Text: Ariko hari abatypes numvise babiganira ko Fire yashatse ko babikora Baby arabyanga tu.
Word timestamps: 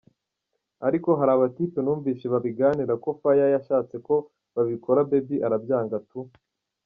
Ariko 0.87 1.09
hari 1.19 1.31
abatypes 1.33 1.81
numvise 1.83 2.25
babiganira 2.33 2.93
ko 3.03 3.09
Fire 3.19 3.47
yashatse 3.55 3.95
ko 4.07 4.15
babikora 4.55 4.99
Baby 5.09 5.35
arabyanga 5.47 5.97
tu. 6.09 6.19